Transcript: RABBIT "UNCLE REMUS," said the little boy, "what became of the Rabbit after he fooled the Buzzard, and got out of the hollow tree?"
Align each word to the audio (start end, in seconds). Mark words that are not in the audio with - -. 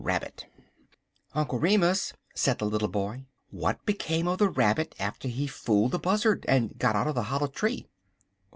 RABBIT 0.03 0.47
"UNCLE 1.35 1.59
REMUS," 1.59 2.13
said 2.33 2.57
the 2.57 2.65
little 2.65 2.87
boy, 2.87 3.27
"what 3.51 3.85
became 3.85 4.27
of 4.27 4.39
the 4.39 4.49
Rabbit 4.49 4.95
after 4.97 5.27
he 5.27 5.45
fooled 5.45 5.91
the 5.91 5.99
Buzzard, 5.99 6.43
and 6.47 6.75
got 6.79 6.95
out 6.95 7.05
of 7.05 7.13
the 7.13 7.25
hollow 7.29 7.45
tree?" 7.45 7.87